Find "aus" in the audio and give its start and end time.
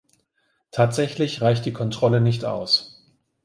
2.43-3.05